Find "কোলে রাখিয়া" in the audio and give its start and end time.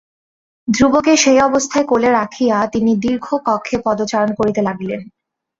1.85-2.57